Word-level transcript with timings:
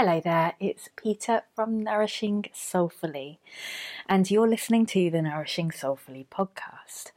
Hello 0.00 0.20
there, 0.20 0.54
it's 0.60 0.90
Peta 0.94 1.42
from 1.56 1.82
Nourishing 1.82 2.44
Soulfully, 2.52 3.40
and 4.08 4.30
you're 4.30 4.46
listening 4.46 4.86
to 4.86 5.10
the 5.10 5.20
Nourishing 5.20 5.72
Soulfully 5.72 6.24
podcast. 6.30 7.10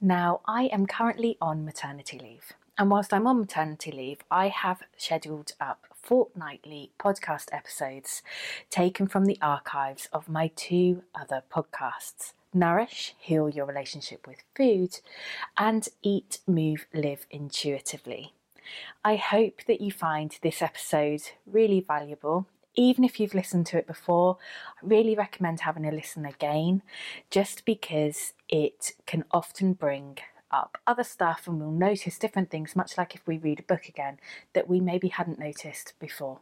Now, 0.00 0.40
I 0.46 0.62
am 0.72 0.86
currently 0.86 1.36
on 1.42 1.66
maternity 1.66 2.18
leave, 2.18 2.54
and 2.78 2.90
whilst 2.90 3.12
I'm 3.12 3.26
on 3.26 3.40
maternity 3.40 3.92
leave, 3.92 4.20
I 4.30 4.48
have 4.48 4.82
scheduled 4.96 5.52
up 5.60 5.84
fortnightly 5.94 6.92
podcast 6.98 7.50
episodes 7.52 8.22
taken 8.70 9.08
from 9.08 9.26
the 9.26 9.36
archives 9.42 10.08
of 10.10 10.30
my 10.30 10.50
two 10.56 11.02
other 11.14 11.42
podcasts. 11.54 12.32
Nourish, 12.54 13.14
heal 13.18 13.50
your 13.50 13.66
relationship 13.66 14.26
with 14.26 14.38
food, 14.56 15.00
and 15.58 15.86
eat, 16.00 16.38
move, 16.46 16.86
live 16.94 17.26
intuitively. 17.30 18.32
I 19.04 19.16
hope 19.16 19.62
that 19.66 19.80
you 19.80 19.90
find 19.90 20.36
this 20.42 20.62
episode 20.62 21.22
really 21.46 21.80
valuable. 21.80 22.46
Even 22.74 23.04
if 23.04 23.20
you've 23.20 23.34
listened 23.34 23.66
to 23.66 23.78
it 23.78 23.86
before, 23.86 24.38
I 24.82 24.86
really 24.86 25.14
recommend 25.14 25.60
having 25.60 25.86
a 25.86 25.92
listen 25.92 26.24
again 26.24 26.82
just 27.30 27.64
because 27.64 28.32
it 28.48 28.92
can 29.06 29.24
often 29.30 29.74
bring 29.74 30.18
up 30.50 30.78
other 30.86 31.04
stuff 31.04 31.46
and 31.46 31.60
we'll 31.60 31.70
notice 31.70 32.18
different 32.18 32.50
things, 32.50 32.76
much 32.76 32.96
like 32.96 33.14
if 33.14 33.26
we 33.26 33.38
read 33.38 33.60
a 33.60 33.64
book 33.64 33.88
again, 33.88 34.18
that 34.52 34.68
we 34.68 34.80
maybe 34.80 35.08
hadn't 35.08 35.38
noticed 35.38 35.94
before. 35.98 36.40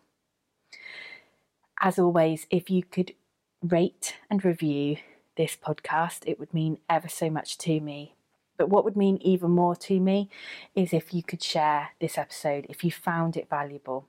As 1.81 1.99
always, 1.99 2.47
if 2.51 2.69
you 2.69 2.83
could 2.83 3.15
rate 3.63 4.17
and 4.29 4.45
review 4.45 4.97
this 5.37 5.57
podcast, 5.57 6.21
it 6.27 6.39
would 6.39 6.53
mean 6.53 6.79
ever 6.89 7.09
so 7.09 7.31
much 7.31 7.57
to 7.59 7.81
me. 7.81 8.15
But 8.61 8.69
what 8.69 8.85
would 8.85 8.95
mean 8.95 9.17
even 9.23 9.53
more 9.53 9.75
to 9.77 9.99
me 9.99 10.29
is 10.75 10.93
if 10.93 11.15
you 11.15 11.23
could 11.23 11.43
share 11.43 11.93
this 11.99 12.19
episode, 12.19 12.67
if 12.69 12.85
you 12.85 12.91
found 12.91 13.35
it 13.35 13.49
valuable 13.49 14.07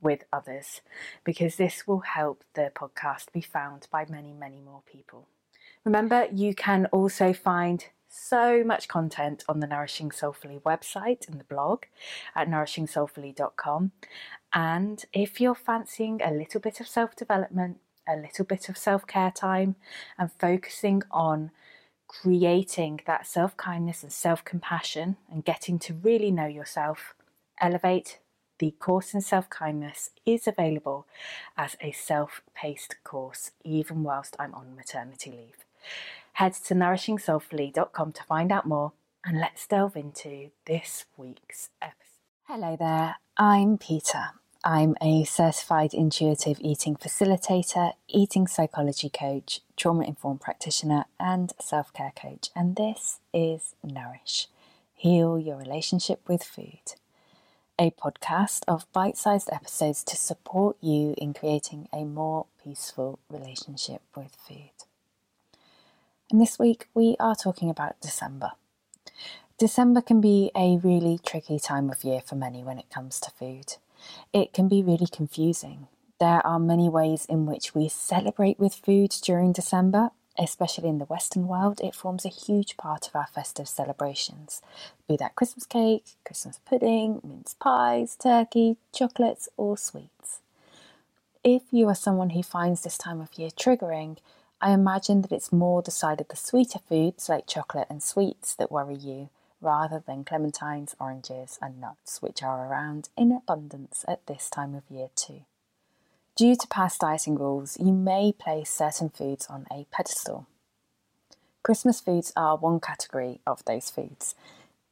with 0.00 0.24
others, 0.32 0.80
because 1.22 1.56
this 1.56 1.86
will 1.86 2.00
help 2.00 2.44
the 2.54 2.72
podcast 2.74 3.30
be 3.30 3.42
found 3.42 3.86
by 3.92 4.06
many, 4.08 4.32
many 4.32 4.58
more 4.58 4.80
people. 4.90 5.28
Remember, 5.84 6.28
you 6.32 6.54
can 6.54 6.86
also 6.92 7.34
find 7.34 7.84
so 8.08 8.64
much 8.64 8.88
content 8.88 9.44
on 9.50 9.60
the 9.60 9.66
Nourishing 9.66 10.10
Soulfully 10.10 10.60
website 10.64 11.28
and 11.28 11.38
the 11.38 11.44
blog 11.44 11.82
at 12.34 12.48
nourishingsoulfully.com. 12.48 13.92
And 14.54 15.04
if 15.12 15.42
you're 15.42 15.54
fancying 15.54 16.22
a 16.24 16.30
little 16.30 16.62
bit 16.62 16.80
of 16.80 16.88
self 16.88 17.14
development, 17.14 17.80
a 18.08 18.16
little 18.16 18.46
bit 18.46 18.70
of 18.70 18.78
self 18.78 19.06
care 19.06 19.30
time, 19.30 19.76
and 20.16 20.30
focusing 20.38 21.02
on 21.10 21.50
creating 22.20 23.00
that 23.06 23.26
self 23.26 23.56
kindness 23.56 24.02
and 24.02 24.12
self 24.12 24.44
compassion 24.44 25.16
and 25.30 25.44
getting 25.44 25.78
to 25.80 25.94
really 25.94 26.30
know 26.30 26.46
yourself, 26.46 27.14
Elevate, 27.60 28.18
the 28.58 28.72
course 28.72 29.14
in 29.14 29.20
self 29.20 29.48
kindness, 29.50 30.10
is 30.24 30.46
available 30.46 31.06
as 31.56 31.76
a 31.80 31.92
self 31.92 32.42
paced 32.54 32.96
course, 33.04 33.50
even 33.64 34.02
whilst 34.02 34.36
I'm 34.38 34.54
on 34.54 34.76
maternity 34.76 35.30
leave. 35.30 35.64
Head 36.34 36.54
to 36.66 36.74
nourishingsoulfully.com 36.74 38.12
to 38.12 38.22
find 38.24 38.50
out 38.50 38.66
more, 38.66 38.92
and 39.24 39.40
let's 39.40 39.66
delve 39.66 39.96
into 39.96 40.50
this 40.66 41.04
week's 41.16 41.70
episode. 41.80 42.00
Hello 42.44 42.76
there, 42.78 43.16
I'm 43.36 43.78
Peta. 43.78 44.32
I'm 44.66 44.96
a 45.02 45.24
certified 45.24 45.92
intuitive 45.92 46.56
eating 46.58 46.96
facilitator, 46.96 47.92
eating 48.08 48.46
psychology 48.46 49.10
coach, 49.10 49.60
trauma 49.76 50.06
informed 50.06 50.40
practitioner, 50.40 51.04
and 51.20 51.52
self 51.60 51.92
care 51.92 52.14
coach. 52.16 52.48
And 52.56 52.74
this 52.74 53.20
is 53.34 53.74
Nourish 53.84 54.48
Heal 54.94 55.38
Your 55.38 55.58
Relationship 55.58 56.26
with 56.26 56.42
Food, 56.42 56.94
a 57.78 57.90
podcast 57.90 58.62
of 58.66 58.90
bite 58.94 59.18
sized 59.18 59.50
episodes 59.52 60.02
to 60.04 60.16
support 60.16 60.78
you 60.80 61.14
in 61.18 61.34
creating 61.34 61.86
a 61.92 62.04
more 62.04 62.46
peaceful 62.64 63.18
relationship 63.28 64.00
with 64.16 64.34
food. 64.48 64.70
And 66.30 66.40
this 66.40 66.58
week 66.58 66.88
we 66.94 67.16
are 67.20 67.36
talking 67.36 67.68
about 67.68 68.00
December. 68.00 68.52
December 69.58 70.00
can 70.00 70.22
be 70.22 70.50
a 70.56 70.78
really 70.78 71.18
tricky 71.22 71.58
time 71.58 71.90
of 71.90 72.02
year 72.02 72.22
for 72.22 72.34
many 72.34 72.64
when 72.64 72.78
it 72.78 72.88
comes 72.88 73.20
to 73.20 73.30
food. 73.30 73.76
It 74.32 74.52
can 74.52 74.68
be 74.68 74.82
really 74.82 75.06
confusing. 75.06 75.88
There 76.20 76.46
are 76.46 76.58
many 76.58 76.88
ways 76.88 77.26
in 77.26 77.46
which 77.46 77.74
we 77.74 77.88
celebrate 77.88 78.58
with 78.58 78.74
food 78.74 79.10
during 79.22 79.52
December, 79.52 80.10
especially 80.38 80.88
in 80.88 80.98
the 80.98 81.04
Western 81.04 81.46
world. 81.46 81.80
It 81.82 81.94
forms 81.94 82.24
a 82.24 82.28
huge 82.28 82.76
part 82.76 83.08
of 83.08 83.16
our 83.16 83.26
festive 83.26 83.68
celebrations, 83.68 84.62
be 85.08 85.16
that 85.16 85.34
Christmas 85.34 85.66
cake, 85.66 86.04
Christmas 86.24 86.60
pudding, 86.64 87.20
mince 87.22 87.54
pies, 87.54 88.16
turkey, 88.16 88.76
chocolates, 88.92 89.48
or 89.56 89.76
sweets. 89.76 90.40
If 91.42 91.62
you 91.70 91.88
are 91.88 91.94
someone 91.94 92.30
who 92.30 92.42
finds 92.42 92.82
this 92.82 92.96
time 92.96 93.20
of 93.20 93.36
year 93.36 93.50
triggering, 93.50 94.16
I 94.60 94.70
imagine 94.70 95.20
that 95.22 95.32
it's 95.32 95.52
more 95.52 95.82
the 95.82 95.90
side 95.90 96.20
of 96.20 96.28
the 96.28 96.36
sweeter 96.36 96.78
foods 96.78 97.28
like 97.28 97.46
chocolate 97.46 97.88
and 97.90 98.02
sweets 98.02 98.54
that 98.54 98.72
worry 98.72 98.96
you 98.96 99.28
rather 99.64 100.02
than 100.06 100.24
clementines, 100.24 100.94
oranges, 101.00 101.58
and 101.60 101.80
nuts, 101.80 102.20
which 102.22 102.42
are 102.42 102.68
around 102.68 103.08
in 103.16 103.32
abundance 103.32 104.04
at 104.06 104.26
this 104.26 104.48
time 104.50 104.74
of 104.74 104.82
year 104.88 105.08
too. 105.16 105.40
Due 106.36 106.56
to 106.56 106.66
past 106.68 107.00
dieting 107.00 107.36
rules, 107.36 107.78
you 107.80 107.92
may 107.92 108.32
place 108.32 108.70
certain 108.70 109.08
foods 109.08 109.46
on 109.48 109.66
a 109.70 109.86
pedestal. 109.90 110.46
Christmas 111.62 112.00
foods 112.00 112.32
are 112.36 112.56
one 112.56 112.80
category 112.80 113.40
of 113.46 113.64
those 113.64 113.88
foods. 113.88 114.34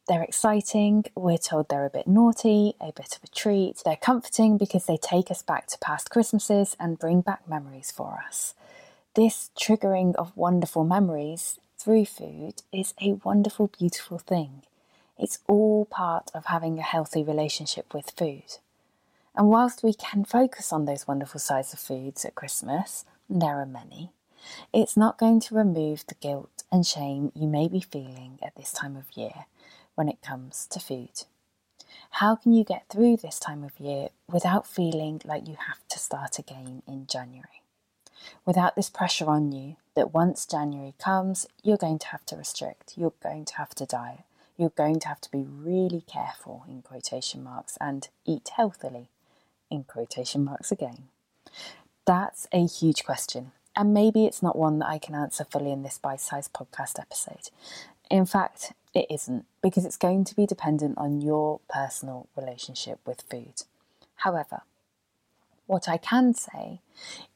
They're 0.08 0.22
exciting, 0.22 1.04
we're 1.14 1.38
told 1.38 1.68
they're 1.68 1.86
a 1.86 1.90
bit 1.90 2.08
naughty, 2.08 2.74
a 2.80 2.92
bit 2.92 3.16
of 3.16 3.24
a 3.24 3.28
treat. 3.28 3.82
They're 3.84 3.96
comforting 3.96 4.56
because 4.56 4.86
they 4.86 4.96
take 4.96 5.30
us 5.30 5.42
back 5.42 5.66
to 5.68 5.78
past 5.78 6.10
Christmases 6.10 6.76
and 6.80 6.98
bring 6.98 7.20
back 7.20 7.48
memories 7.48 7.90
for 7.90 8.22
us. 8.26 8.54
This 9.14 9.50
triggering 9.56 10.14
of 10.16 10.36
wonderful 10.36 10.84
memories 10.84 11.60
through 11.82 12.04
food 12.04 12.62
is 12.72 12.94
a 13.00 13.14
wonderful, 13.24 13.66
beautiful 13.66 14.18
thing. 14.18 14.62
It's 15.18 15.40
all 15.48 15.84
part 15.86 16.30
of 16.32 16.46
having 16.46 16.78
a 16.78 16.82
healthy 16.82 17.24
relationship 17.24 17.92
with 17.92 18.12
food. 18.16 18.58
And 19.34 19.48
whilst 19.48 19.82
we 19.82 19.92
can 19.92 20.24
focus 20.24 20.72
on 20.72 20.84
those 20.84 21.08
wonderful 21.08 21.40
sides 21.40 21.72
of 21.72 21.80
foods 21.80 22.24
at 22.24 22.36
Christmas, 22.36 23.04
there 23.28 23.60
are 23.60 23.66
many, 23.66 24.12
it's 24.72 24.96
not 24.96 25.18
going 25.18 25.40
to 25.40 25.56
remove 25.56 26.06
the 26.06 26.14
guilt 26.14 26.62
and 26.70 26.86
shame 26.86 27.32
you 27.34 27.48
may 27.48 27.66
be 27.66 27.80
feeling 27.80 28.38
at 28.42 28.54
this 28.54 28.72
time 28.72 28.96
of 28.96 29.16
year 29.16 29.46
when 29.96 30.08
it 30.08 30.22
comes 30.22 30.66
to 30.68 30.78
food. 30.78 31.24
How 32.10 32.36
can 32.36 32.52
you 32.52 32.62
get 32.62 32.88
through 32.88 33.16
this 33.16 33.40
time 33.40 33.64
of 33.64 33.80
year 33.80 34.10
without 34.30 34.66
feeling 34.66 35.20
like 35.24 35.48
you 35.48 35.56
have 35.66 35.86
to 35.88 35.98
start 35.98 36.38
again 36.38 36.82
in 36.86 37.06
January? 37.06 37.61
Without 38.44 38.76
this 38.76 38.90
pressure 38.90 39.28
on 39.28 39.52
you 39.52 39.76
that 39.94 40.14
once 40.14 40.46
January 40.46 40.94
comes, 40.98 41.46
you're 41.62 41.76
going 41.76 41.98
to 41.98 42.08
have 42.08 42.24
to 42.26 42.36
restrict, 42.36 42.94
you're 42.96 43.12
going 43.22 43.44
to 43.44 43.56
have 43.56 43.74
to 43.74 43.86
diet, 43.86 44.24
you're 44.56 44.70
going 44.70 45.00
to 45.00 45.08
have 45.08 45.20
to 45.20 45.30
be 45.30 45.44
really 45.44 46.02
careful 46.02 46.64
in 46.68 46.82
quotation 46.82 47.42
marks 47.42 47.76
and 47.80 48.08
eat 48.24 48.50
healthily 48.56 49.08
in 49.70 49.84
quotation 49.84 50.44
marks 50.44 50.70
again. 50.70 51.08
That's 52.04 52.46
a 52.52 52.66
huge 52.66 53.04
question, 53.04 53.52
and 53.76 53.94
maybe 53.94 54.26
it's 54.26 54.42
not 54.42 54.58
one 54.58 54.78
that 54.80 54.88
I 54.88 54.98
can 54.98 55.14
answer 55.14 55.44
fully 55.44 55.72
in 55.72 55.82
this 55.82 55.98
bite 55.98 56.20
sized 56.20 56.52
podcast 56.52 56.98
episode. 56.98 57.50
In 58.10 58.26
fact, 58.26 58.72
it 58.94 59.06
isn't, 59.08 59.46
because 59.62 59.84
it's 59.84 59.96
going 59.96 60.24
to 60.24 60.36
be 60.36 60.46
dependent 60.46 60.98
on 60.98 61.20
your 61.20 61.60
personal 61.68 62.28
relationship 62.36 62.98
with 63.06 63.22
food. 63.22 63.62
However, 64.16 64.62
what 65.72 65.88
I 65.88 65.96
can 65.96 66.34
say, 66.34 66.82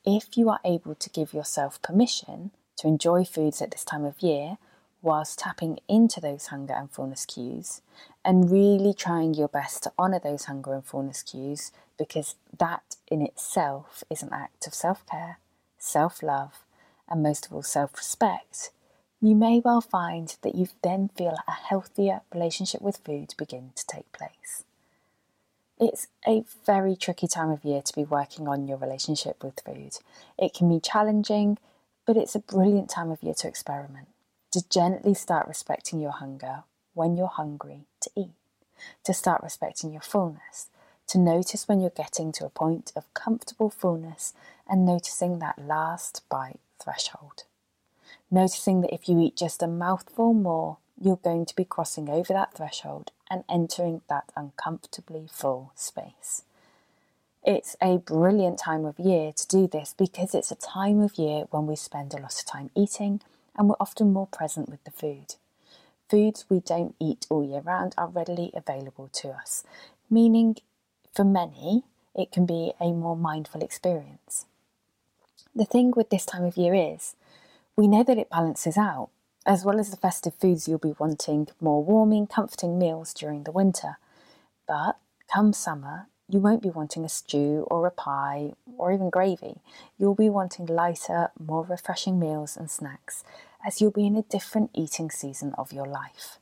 if 0.04 0.36
you 0.36 0.50
are 0.50 0.60
able 0.62 0.94
to 0.94 1.08
give 1.08 1.32
yourself 1.32 1.80
permission 1.80 2.50
to 2.76 2.86
enjoy 2.86 3.24
foods 3.24 3.62
at 3.62 3.70
this 3.70 3.82
time 3.82 4.04
of 4.04 4.20
year, 4.20 4.58
whilst 5.00 5.38
tapping 5.38 5.78
into 5.88 6.20
those 6.20 6.48
hunger 6.48 6.74
and 6.74 6.90
fullness 6.90 7.24
cues, 7.24 7.80
and 8.26 8.50
really 8.50 8.92
trying 8.92 9.32
your 9.32 9.48
best 9.48 9.84
to 9.84 9.92
honour 9.98 10.18
those 10.22 10.44
hunger 10.44 10.74
and 10.74 10.84
fullness 10.84 11.22
cues, 11.22 11.72
because 11.98 12.34
that 12.58 12.96
in 13.08 13.22
itself 13.22 14.04
is 14.10 14.22
an 14.22 14.34
act 14.34 14.66
of 14.66 14.74
self 14.74 15.06
care, 15.06 15.38
self 15.78 16.22
love, 16.22 16.62
and 17.08 17.22
most 17.22 17.46
of 17.46 17.54
all, 17.54 17.62
self 17.62 17.96
respect, 17.96 18.70
you 19.18 19.34
may 19.34 19.62
well 19.64 19.80
find 19.80 20.36
that 20.42 20.54
you 20.54 20.68
then 20.82 21.08
feel 21.16 21.38
a 21.48 21.52
healthier 21.52 22.20
relationship 22.34 22.82
with 22.82 22.98
food 22.98 23.32
begin 23.38 23.70
to 23.76 23.86
take 23.86 24.12
place. 24.12 24.64
It's 25.78 26.08
a 26.26 26.42
very 26.64 26.96
tricky 26.96 27.28
time 27.28 27.50
of 27.50 27.62
year 27.62 27.82
to 27.82 27.94
be 27.94 28.04
working 28.04 28.48
on 28.48 28.66
your 28.66 28.78
relationship 28.78 29.44
with 29.44 29.60
food. 29.60 29.98
It 30.38 30.54
can 30.54 30.70
be 30.70 30.80
challenging, 30.80 31.58
but 32.06 32.16
it's 32.16 32.34
a 32.34 32.38
brilliant 32.38 32.88
time 32.88 33.10
of 33.10 33.22
year 33.22 33.34
to 33.34 33.48
experiment, 33.48 34.08
to 34.52 34.66
gently 34.70 35.12
start 35.12 35.46
respecting 35.46 36.00
your 36.00 36.12
hunger 36.12 36.62
when 36.94 37.14
you're 37.14 37.26
hungry 37.26 37.84
to 38.00 38.10
eat, 38.16 38.32
to 39.04 39.12
start 39.12 39.42
respecting 39.42 39.92
your 39.92 40.00
fullness, 40.00 40.70
to 41.08 41.18
notice 41.18 41.68
when 41.68 41.80
you're 41.82 41.90
getting 41.90 42.32
to 42.32 42.46
a 42.46 42.50
point 42.50 42.90
of 42.96 43.12
comfortable 43.12 43.68
fullness 43.68 44.32
and 44.66 44.86
noticing 44.86 45.40
that 45.40 45.58
last 45.58 46.22
bite 46.30 46.58
threshold. 46.82 47.44
Noticing 48.30 48.80
that 48.80 48.94
if 48.94 49.10
you 49.10 49.20
eat 49.20 49.36
just 49.36 49.62
a 49.62 49.66
mouthful 49.66 50.32
more, 50.32 50.78
you're 50.98 51.16
going 51.16 51.44
to 51.44 51.54
be 51.54 51.66
crossing 51.66 52.08
over 52.08 52.32
that 52.32 52.54
threshold 52.54 53.12
and 53.30 53.44
entering 53.48 54.02
that 54.08 54.32
uncomfortably 54.36 55.26
full 55.30 55.72
space. 55.74 56.42
It's 57.44 57.76
a 57.80 57.98
brilliant 57.98 58.58
time 58.58 58.84
of 58.84 58.98
year 58.98 59.32
to 59.32 59.46
do 59.46 59.68
this 59.68 59.94
because 59.96 60.34
it's 60.34 60.50
a 60.50 60.56
time 60.56 61.00
of 61.00 61.16
year 61.16 61.44
when 61.50 61.66
we 61.66 61.76
spend 61.76 62.12
a 62.12 62.18
lot 62.18 62.38
of 62.38 62.44
time 62.44 62.70
eating 62.76 63.20
and 63.56 63.68
we're 63.68 63.76
often 63.80 64.12
more 64.12 64.26
present 64.26 64.68
with 64.68 64.82
the 64.84 64.90
food. 64.90 65.36
Foods 66.10 66.44
we 66.48 66.60
don't 66.60 66.94
eat 67.00 67.26
all 67.30 67.44
year 67.44 67.60
round 67.60 67.94
are 67.98 68.08
readily 68.08 68.50
available 68.54 69.08
to 69.14 69.30
us, 69.30 69.64
meaning 70.10 70.56
for 71.14 71.24
many 71.24 71.84
it 72.14 72.32
can 72.32 72.46
be 72.46 72.72
a 72.80 72.92
more 72.92 73.16
mindful 73.16 73.62
experience. 73.62 74.46
The 75.54 75.64
thing 75.64 75.92
with 75.96 76.10
this 76.10 76.26
time 76.26 76.44
of 76.44 76.56
year 76.56 76.74
is 76.74 77.14
we 77.76 77.88
know 77.88 78.02
that 78.04 78.18
it 78.18 78.30
balances 78.30 78.76
out. 78.76 79.10
As 79.46 79.64
well 79.64 79.78
as 79.78 79.90
the 79.90 79.96
festive 79.96 80.34
foods, 80.34 80.66
you'll 80.66 80.80
be 80.80 80.96
wanting 80.98 81.46
more 81.60 81.82
warming, 81.82 82.26
comforting 82.26 82.80
meals 82.80 83.14
during 83.14 83.44
the 83.44 83.52
winter. 83.52 83.96
But 84.66 84.98
come 85.32 85.52
summer, 85.52 86.08
you 86.28 86.40
won't 86.40 86.62
be 86.62 86.70
wanting 86.70 87.04
a 87.04 87.08
stew 87.08 87.64
or 87.70 87.86
a 87.86 87.92
pie 87.92 88.54
or 88.76 88.90
even 88.92 89.08
gravy. 89.08 89.60
You'll 89.96 90.16
be 90.16 90.28
wanting 90.28 90.66
lighter, 90.66 91.30
more 91.38 91.64
refreshing 91.64 92.18
meals 92.18 92.56
and 92.56 92.68
snacks 92.68 93.22
as 93.64 93.80
you'll 93.80 93.92
be 93.92 94.06
in 94.06 94.16
a 94.16 94.22
different 94.22 94.70
eating 94.74 95.12
season 95.12 95.54
of 95.56 95.72
your 95.72 95.86
life. 95.86 96.38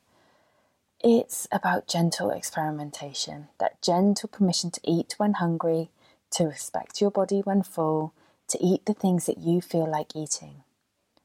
It's 1.01 1.47
about 1.53 1.87
gentle 1.87 2.31
experimentation, 2.31 3.49
that 3.61 3.83
gentle 3.83 4.31
permission 4.31 4.71
to 4.71 4.81
eat 4.83 5.17
when 5.19 5.35
hungry, 5.35 5.91
to 6.31 6.45
respect 6.45 7.03
your 7.03 7.11
body 7.11 7.41
when 7.41 7.63
full, 7.63 8.15
to 8.49 8.59
eat 8.65 8.87
the 8.87 8.95
things 8.95 9.27
that 9.27 9.39
you 9.39 9.61
feel 9.61 9.87
like 9.87 10.17
eating. 10.17 10.64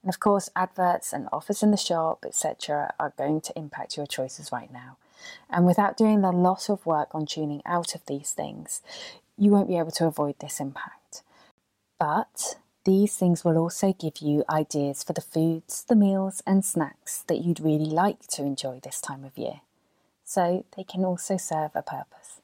And 0.03 0.09
of 0.09 0.19
course, 0.19 0.49
adverts 0.55 1.11
and 1.13 1.27
offers 1.31 1.61
in 1.61 1.71
the 1.71 1.77
shop, 1.77 2.23
etc., 2.25 2.93
are 2.99 3.13
going 3.17 3.41
to 3.41 3.57
impact 3.57 3.97
your 3.97 4.07
choices 4.07 4.51
right 4.51 4.71
now. 4.71 4.97
And 5.49 5.65
without 5.65 5.97
doing 5.97 6.23
a 6.23 6.31
lot 6.31 6.69
of 6.69 6.85
work 6.85 7.09
on 7.13 7.25
tuning 7.25 7.61
out 7.65 7.95
of 7.95 8.05
these 8.05 8.31
things, 8.31 8.81
you 9.37 9.51
won't 9.51 9.67
be 9.67 9.77
able 9.77 9.91
to 9.91 10.05
avoid 10.05 10.35
this 10.39 10.59
impact. 10.59 11.23
But 11.99 12.57
these 12.85 13.15
things 13.15 13.43
will 13.43 13.57
also 13.57 13.93
give 13.93 14.19
you 14.19 14.45
ideas 14.49 15.03
for 15.03 15.13
the 15.13 15.21
foods, 15.21 15.83
the 15.83 15.95
meals, 15.95 16.41
and 16.47 16.63
snacks 16.63 17.23
that 17.27 17.39
you'd 17.39 17.59
really 17.59 17.85
like 17.85 18.25
to 18.27 18.43
enjoy 18.43 18.79
this 18.81 19.01
time 19.01 19.25
of 19.25 19.37
year. 19.37 19.61
So 20.23 20.65
they 20.77 20.83
can 20.83 21.03
also 21.03 21.37
serve 21.37 21.71
a 21.75 21.81
purpose. 21.81 22.39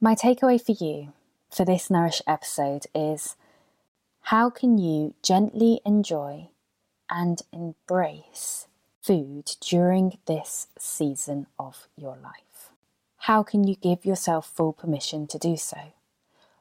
My 0.00 0.14
takeaway 0.14 0.60
for 0.60 0.72
you 0.82 1.12
for 1.50 1.64
this 1.64 1.90
Nourish 1.90 2.22
episode 2.26 2.86
is 2.94 3.36
how 4.22 4.50
can 4.50 4.78
you 4.78 5.14
gently 5.22 5.80
enjoy 5.84 6.48
and 7.10 7.42
embrace 7.52 8.68
food 9.02 9.56
during 9.60 10.18
this 10.26 10.68
season 10.78 11.46
of 11.58 11.88
your 11.96 12.16
life? 12.16 12.70
How 13.24 13.42
can 13.42 13.64
you 13.64 13.74
give 13.76 14.04
yourself 14.04 14.46
full 14.48 14.72
permission 14.72 15.26
to 15.28 15.38
do 15.38 15.56
so? 15.56 15.92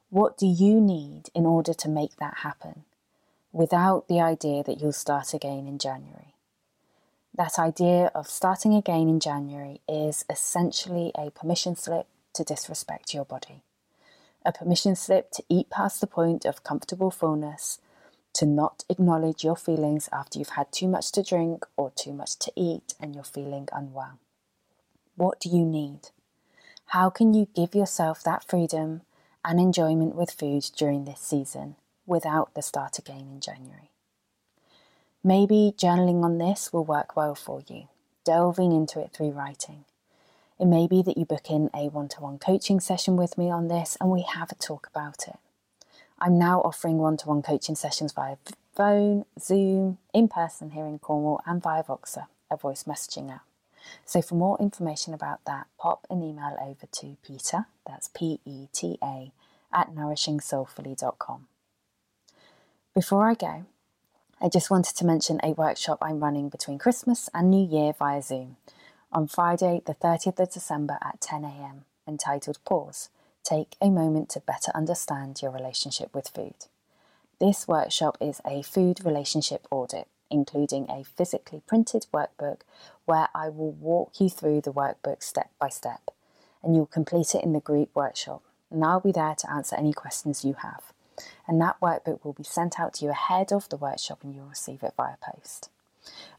What 0.10 0.38
do 0.38 0.48
you 0.48 0.82
need 0.82 1.30
in 1.36 1.46
order 1.46 1.74
to 1.74 1.90
make 1.90 2.16
that 2.18 2.40
happen 2.40 2.86
without 3.52 4.08
the 4.08 4.20
idea 4.20 4.64
that 4.64 4.82
you'll 4.82 4.92
start 4.92 5.34
again 5.34 5.68
in 5.68 5.78
January? 5.78 6.34
That 7.36 7.60
idea 7.60 8.12
of 8.16 8.28
starting 8.28 8.74
again 8.74 9.08
in 9.08 9.20
January 9.20 9.82
is 9.88 10.26
essentially 10.30 11.12
a 11.16 11.30
permission 11.30 11.76
slip 11.76 12.08
to 12.34 12.44
disrespect 12.44 13.14
your 13.14 13.26
body. 13.26 13.62
A 14.50 14.52
permission 14.52 14.96
slip 14.96 15.30
to 15.34 15.44
eat 15.48 15.70
past 15.70 16.02
the 16.02 16.08
point 16.08 16.44
of 16.44 16.64
comfortable 16.64 17.12
fullness 17.12 17.78
to 18.34 18.48
not 18.48 18.84
acknowledge 18.90 19.44
your 19.44 19.56
feelings 19.56 20.10
after 20.12 20.40
you've 20.40 20.58
had 20.58 20.72
too 20.72 20.88
much 20.88 21.12
to 21.12 21.22
drink 21.22 21.68
or 21.78 21.92
too 21.92 22.14
much 22.14 22.36
to 22.40 22.52
eat 22.56 22.96
and 23.00 23.14
you're 23.14 23.24
feeling 23.24 23.70
unwell. 23.72 24.18
What 25.16 25.40
do 25.40 25.50
you 25.50 25.64
need? 25.64 26.10
How 26.88 27.12
can 27.12 27.36
you 27.36 27.48
give 27.56 27.76
yourself 27.76 28.24
that 28.24 28.44
freedom 28.44 29.04
and 29.46 29.60
enjoyment 29.60 30.16
with 30.16 30.32
food 30.32 30.72
during 30.76 31.06
this 31.06 31.20
season 31.20 31.76
without 32.08 32.56
the 32.56 32.64
start 32.64 32.98
again 32.98 33.28
in 33.32 33.42
January? 33.42 33.92
Maybe 35.24 35.76
journaling 35.78 36.24
on 36.24 36.40
this 36.40 36.74
will 36.74 36.86
work 36.86 37.16
well 37.16 37.36
for 37.36 37.62
you, 37.68 37.84
delving 38.26 38.72
into 38.72 39.00
it 39.00 39.12
through 39.14 39.30
writing. 39.30 39.86
It 40.60 40.66
may 40.66 40.88
be 40.88 41.02
that 41.04 41.18
you 41.18 41.24
book 41.24 41.50
in 41.50 41.70
a 41.74 41.88
one 41.88 42.10
to 42.10 42.22
one 42.22 42.38
coaching 42.38 42.82
session 42.82 43.16
with 43.16 43.38
me 43.38 43.50
on 43.50 43.70
this 43.70 43.96
and 44.02 44.10
we 44.10 44.24
have 44.24 44.52
a 44.52 44.56
talk 44.56 44.88
about 44.88 45.26
it. 45.28 45.38
I'm 46.20 46.38
now 46.38 46.60
offering 46.60 46.98
one 46.98 47.16
to 47.18 47.30
one 47.30 47.42
coaching 47.42 47.76
sessions 47.76 48.12
via 48.12 48.36
phone, 48.76 49.24
Zoom, 49.40 50.00
in 50.14 50.28
person 50.28 50.72
here 50.72 50.86
in 50.86 51.00
Cornwall, 51.00 51.42
and 51.46 51.64
via 51.64 51.82
Voxer, 51.84 52.28
a 52.52 52.58
voice 52.58 52.84
messaging 52.84 53.32
app. 53.32 53.46
So, 54.04 54.22
for 54.22 54.36
more 54.36 54.58
information 54.60 55.14
about 55.14 55.46
that, 55.46 55.68
pop 55.80 56.06
an 56.10 56.22
email 56.22 56.58
over 56.62 56.86
to 56.92 57.16
Peta, 57.26 57.68
that's 57.88 58.10
P 58.14 58.42
E 58.46 58.68
T 58.74 58.98
A, 59.02 59.32
at 59.72 59.96
nourishingsoulfully.com. 59.96 61.48
Before 62.94 63.30
I 63.30 63.34
go, 63.34 63.66
I 64.42 64.50
just 64.50 64.70
wanted 64.70 64.98
to 64.98 65.06
mention 65.06 65.40
a 65.42 65.54
workshop 65.54 66.00
I'm 66.02 66.20
running 66.20 66.50
between 66.50 66.80
Christmas 66.80 67.30
and 67.34 67.50
New 67.50 67.66
Year 67.66 67.94
via 67.98 68.22
Zoom 68.22 68.58
on 69.12 69.28
Friday, 69.28 69.82
the 69.86 69.96
30th 69.96 70.40
of 70.40 70.52
December 70.52 70.98
at 71.02 71.20
10am, 71.22 71.82
entitled 72.08 72.60
Pause 72.66 73.10
Take 73.44 73.76
a 73.82 73.90
moment 73.90 74.30
to 74.30 74.42
better 74.42 74.72
understand 74.76 75.42
your 75.42 75.52
relationship 75.52 76.14
with 76.14 76.28
food. 76.28 76.68
This 77.40 77.68
workshop 77.68 78.18
is 78.22 78.42
a 78.46 78.62
food 78.62 79.04
relationship 79.04 79.66
audit, 79.72 80.08
including 80.30 80.88
a 80.90 81.04
physically 81.04 81.62
printed 81.66 82.06
workbook 82.14 82.62
where 83.06 83.30
I 83.34 83.50
will 83.50 83.72
walk 83.72 84.20
you 84.20 84.30
through 84.30 84.62
the 84.62 84.74
workbook 84.74 85.24
step 85.24 85.50
by 85.60 85.70
step, 85.70 86.12
and 86.62 86.76
you'll 86.76 86.86
complete 86.86 87.34
it 87.34 87.44
in 87.44 87.54
the 87.54 87.60
group 87.60 87.90
workshop. 87.96 88.44
And 88.70 88.84
I'll 88.84 89.00
be 89.00 89.12
there 89.12 89.36
to 89.36 89.52
answer 89.52 89.76
any 89.76 89.94
questions 89.94 90.46
you 90.46 90.54
have. 90.62 90.94
And 91.48 91.60
that 91.60 91.80
workbook 91.82 92.24
will 92.24 92.34
be 92.34 92.44
sent 92.44 92.80
out 92.80 92.96
to 92.96 93.06
you 93.06 93.12
ahead 93.12 93.52
of 93.52 93.68
the 93.70 93.78
workshop 93.78 94.20
and 94.24 94.36
you'll 94.36 94.46
receive 94.46 94.84
it 94.84 94.94
via 94.96 95.16
post. 95.22 95.70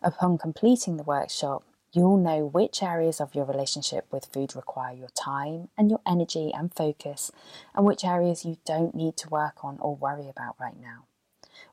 Upon 0.01 0.39
completing 0.39 0.97
the 0.97 1.03
workshop, 1.03 1.65
You'll 1.93 2.19
know 2.19 2.47
which 2.47 2.85
areas 2.85 3.21
of 3.21 3.35
your 3.35 3.45
relationship 3.45 4.07
with 4.13 4.27
food 4.33 4.55
require 4.55 4.95
your 4.95 5.09
time 5.09 5.71
and 5.77 5.91
your 5.91 6.01
energy 6.07 6.53
and 6.55 6.73
focus, 6.73 7.33
and 7.75 7.85
which 7.85 8.05
areas 8.05 8.45
you 8.45 8.59
don't 8.65 8.95
need 8.95 9.17
to 9.19 9.29
work 9.29 9.65
on 9.65 9.79
or 9.81 9.97
worry 9.97 10.29
about 10.29 10.55
right 10.61 10.81
now. 10.81 11.07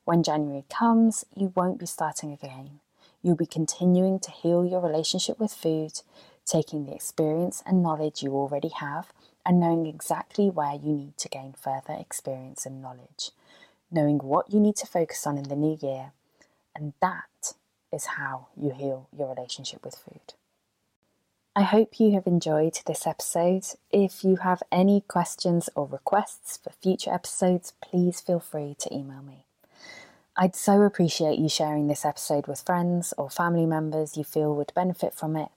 When 0.06 0.24
January 0.24 0.66
comes, 0.70 1.24
you 1.36 1.54
won't 1.56 1.80
be 1.80 1.86
starting 1.86 2.32
again. 2.32 2.80
You'll 3.22 3.36
be 3.36 3.46
continuing 3.46 4.20
to 4.22 4.32
heal 4.32 4.66
your 4.66 4.82
relationship 4.82 5.40
with 5.40 5.54
food, 5.54 6.02
taking 6.46 6.86
the 6.86 6.96
experience 6.96 7.62
and 7.66 7.84
knowledge 7.84 8.24
you 8.24 8.34
already 8.34 8.70
have, 8.70 9.14
and 9.46 9.60
knowing 9.60 9.86
exactly 9.86 10.50
where 10.50 10.74
you 10.74 10.94
need 10.94 11.18
to 11.18 11.30
gain 11.30 11.54
further 11.54 11.94
experience 11.94 12.66
and 12.66 12.82
knowledge, 12.82 13.32
knowing 13.92 14.18
what 14.18 14.52
you 14.52 14.60
need 14.60 14.78
to 14.78 14.88
focus 14.88 15.28
on 15.28 15.38
in 15.38 15.44
the 15.44 15.56
new 15.56 15.78
year, 15.80 16.12
and 16.76 16.94
that 17.02 17.54
is 17.92 18.06
how 18.06 18.48
you 18.56 18.72
heal 18.72 19.08
your 19.18 19.30
relationship 19.34 19.84
with 19.84 19.96
food. 19.96 20.34
I 21.56 21.64
hope 21.64 22.00
you 22.00 22.14
have 22.14 22.28
enjoyed 22.28 22.78
this 22.86 23.08
episode. 23.08 23.66
If 23.90 24.24
you 24.24 24.36
have 24.38 24.62
any 24.72 25.02
questions 25.02 25.70
or 25.76 25.88
requests 25.88 26.58
for 26.58 26.70
future 26.70 27.12
episodes, 27.12 27.74
please 27.82 28.22
feel 28.22 28.40
free 28.40 28.76
to 28.80 28.94
email 28.94 29.24
me. 29.24 29.46
I'd 30.36 30.56
so 30.56 30.84
appreciate 30.84 31.40
you 31.40 31.50
sharing 31.50 31.88
this 31.88 32.06
episode 32.06 32.46
with 32.46 32.62
friends 32.62 33.12
or 33.18 33.32
family 33.32 33.66
members 33.66 34.16
you 34.16 34.24
feel 34.24 34.54
would 34.56 34.72
benefit 34.76 35.16
from 35.16 35.36
it. 35.36 35.50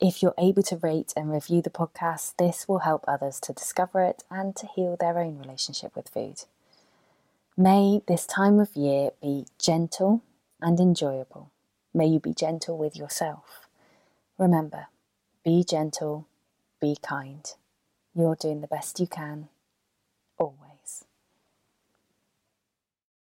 If 0.00 0.22
you're 0.22 0.34
able 0.38 0.62
to 0.62 0.78
rate 0.78 1.12
and 1.14 1.30
review 1.30 1.60
the 1.60 1.68
podcast, 1.68 2.36
this 2.38 2.66
will 2.66 2.78
help 2.78 3.04
others 3.06 3.38
to 3.40 3.52
discover 3.52 4.02
it 4.02 4.24
and 4.30 4.56
to 4.56 4.66
heal 4.66 4.96
their 4.98 5.18
own 5.18 5.38
relationship 5.38 5.94
with 5.94 6.08
food. 6.08 6.44
May 7.54 8.00
this 8.08 8.26
time 8.26 8.58
of 8.58 8.74
year 8.74 9.10
be 9.20 9.44
gentle 9.58 10.22
and 10.60 10.80
enjoyable. 10.80 11.50
May 11.94 12.06
you 12.08 12.20
be 12.20 12.34
gentle 12.34 12.78
with 12.78 12.96
yourself. 12.96 13.68
Remember, 14.38 14.88
be 15.44 15.64
gentle, 15.64 16.28
be 16.80 16.96
kind. 17.02 17.46
You're 18.14 18.36
doing 18.36 18.60
the 18.62 18.68
best 18.68 19.00
you 19.00 19.06
can, 19.08 19.48
always. 20.38 20.63